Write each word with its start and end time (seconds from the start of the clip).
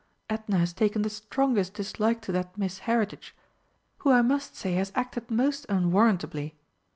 Edna 0.31 0.57
has 0.57 0.73
taken 0.73 1.03
the 1.03 1.11
strongest 1.11 1.75
dislike 1.75 2.21
to 2.21 2.31
that 2.31 2.57
Miss 2.57 2.79
Heritage, 2.89 3.35
who 3.99 4.09
I 4.11 4.23
must 4.23 4.55
say 4.55 4.73
has 4.73 4.91
acted 4.95 5.29
most 5.29 5.67
unwarrantably. 5.69 6.55